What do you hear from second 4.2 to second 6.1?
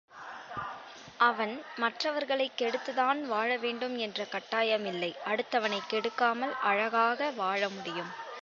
கட்டாயம் இல்லை அடுத்தவனைக்